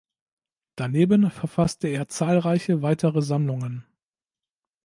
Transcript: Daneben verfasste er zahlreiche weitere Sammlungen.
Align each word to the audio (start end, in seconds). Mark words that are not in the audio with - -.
Daneben 0.77 1.29
verfasste 1.29 1.87
er 1.89 2.07
zahlreiche 2.09 2.81
weitere 2.81 3.21
Sammlungen. 3.21 3.85